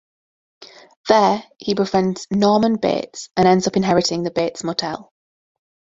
There 1.09 1.43
he 1.59 1.75
befriends 1.75 2.25
Norman 2.31 2.77
Bates 2.77 3.29
and 3.37 3.47
ends 3.47 3.67
up 3.67 3.77
inheriting 3.77 4.23
the 4.23 4.31
Bates 4.31 4.63
Motel. 4.63 5.13